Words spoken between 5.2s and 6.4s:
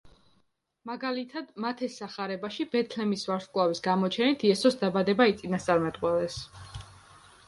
იწინასწარმეტყველეს.